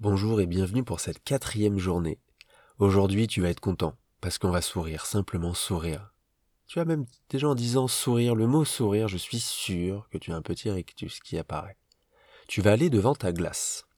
[0.00, 2.20] Bonjour et bienvenue pour cette quatrième journée.
[2.78, 6.14] Aujourd'hui, tu vas être content parce qu'on va sourire, simplement sourire.
[6.68, 10.30] Tu as même déjà en disant sourire, le mot sourire, je suis sûr que tu
[10.30, 11.76] as un petit rictus qui apparaît.
[12.46, 13.88] Tu vas aller devant ta glace.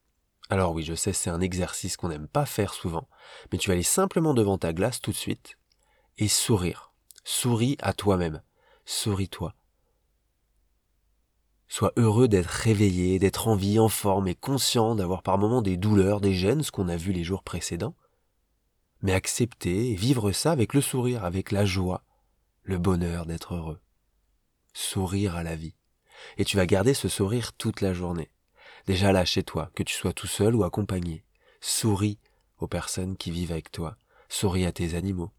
[0.49, 3.07] Alors oui, je sais, c'est un exercice qu'on n'aime pas faire souvent,
[3.51, 5.59] mais tu vas aller simplement devant ta glace tout de suite
[6.17, 6.93] et sourire.
[7.23, 8.41] Souris à toi-même.
[8.85, 9.53] Souris-toi.
[11.71, 15.77] Sois heureux d'être réveillé, d'être en vie, en forme et conscient d'avoir par moments des
[15.77, 17.95] douleurs, des gênes, ce qu'on a vu les jours précédents.
[19.01, 22.03] Mais accepter et vivre ça avec le sourire, avec la joie,
[22.63, 23.79] le bonheur d'être heureux.
[24.73, 25.77] Sourire à la vie.
[26.37, 28.31] Et tu vas garder ce sourire toute la journée.
[28.85, 31.23] Déjà là chez toi, que tu sois tout seul ou accompagné.
[31.61, 32.19] Souris
[32.59, 33.95] aux personnes qui vivent avec toi.
[34.27, 35.31] Souris à tes animaux.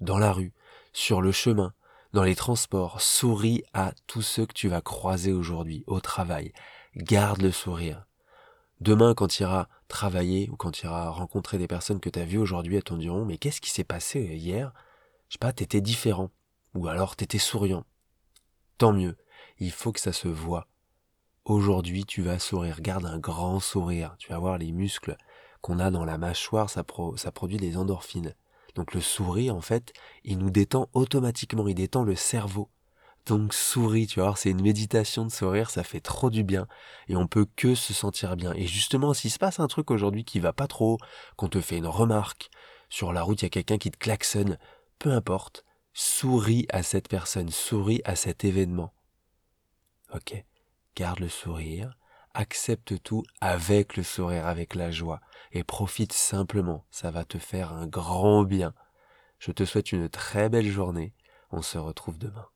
[0.00, 0.54] Dans la rue,
[0.94, 1.74] sur le chemin,
[2.16, 6.54] dans les transports, souris à tous ceux que tu vas croiser aujourd'hui, au travail.
[6.96, 8.06] Garde le sourire.
[8.80, 12.24] Demain, quand tu iras travailler ou quand tu iras rencontrer des personnes que tu as
[12.24, 14.72] vues aujourd'hui, elles t'en diront, mais qu'est-ce qui s'est passé hier?
[15.28, 16.30] Je sais pas, t'étais différent.
[16.74, 17.84] Ou alors t'étais souriant.
[18.78, 19.18] Tant mieux.
[19.58, 20.68] Il faut que ça se voit.
[21.44, 22.80] Aujourd'hui, tu vas sourire.
[22.80, 24.16] Garde un grand sourire.
[24.18, 25.18] Tu vas voir les muscles
[25.60, 26.82] qu'on a dans la mâchoire, ça,
[27.16, 28.34] ça produit des endorphines.
[28.76, 32.68] Donc le sourire, en fait, il nous détend automatiquement, il détend le cerveau.
[33.24, 36.68] Donc souris, tu vois, c'est une méditation de sourire, ça fait trop du bien
[37.08, 38.52] et on peut que se sentir bien.
[38.52, 40.98] Et justement, s'il se passe un truc aujourd'hui qui va pas trop,
[41.36, 42.50] qu'on te fait une remarque,
[42.88, 44.58] sur la route il y a quelqu'un qui te klaxonne,
[45.00, 48.92] peu importe, souris à cette personne, souris à cet événement.
[50.14, 50.44] Ok,
[50.94, 51.96] garde le sourire,
[52.36, 55.20] accepte tout avec le sourire, avec la joie,
[55.52, 58.74] et profite simplement, ça va te faire un grand bien.
[59.38, 61.14] Je te souhaite une très belle journée,
[61.50, 62.46] on se retrouve demain.